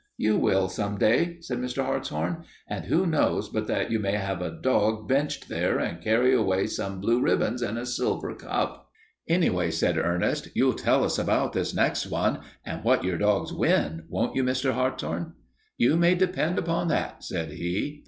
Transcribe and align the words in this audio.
"You 0.17 0.35
will, 0.35 0.67
some 0.67 0.97
day," 0.97 1.37
said 1.41 1.59
Mr. 1.59 1.85
Hartshorn. 1.85 2.43
"And 2.67 2.85
who 2.85 3.05
knows 3.05 3.49
but 3.49 3.67
that 3.67 3.91
you 3.91 3.99
may 3.99 4.13
have 4.13 4.41
a 4.41 4.49
dog 4.59 5.07
benched 5.07 5.47
there 5.47 5.77
and 5.77 6.01
carry 6.01 6.33
away 6.33 6.65
some 6.65 6.99
blue 6.99 7.21
ribbons 7.21 7.61
and 7.61 7.77
a 7.77 7.85
silver 7.85 8.33
cup." 8.33 8.89
"Anyway," 9.29 9.69
said 9.69 9.99
Ernest, 9.99 10.47
"you'll 10.55 10.73
tell 10.73 11.03
us 11.03 11.19
all 11.19 11.25
about 11.25 11.53
this 11.53 11.75
next 11.75 12.07
one, 12.07 12.39
and 12.65 12.83
what 12.83 13.03
your 13.03 13.19
dogs 13.19 13.53
win, 13.53 14.05
won't 14.09 14.35
you, 14.35 14.43
Mr. 14.43 14.71
Hartshorn?" 14.71 15.33
"You 15.77 15.95
may 15.97 16.15
depend 16.15 16.57
upon 16.57 16.87
that," 16.87 17.23
said 17.23 17.51
he. 17.51 17.99